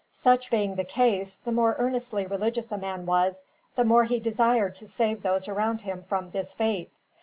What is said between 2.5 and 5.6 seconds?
a man was, the more he desired to save those